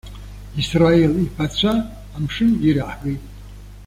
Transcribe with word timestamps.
Исраил 0.61 1.13
иԥацәа 1.23 1.73
амшын 2.15 2.51
ираҳгеит. 2.67 3.21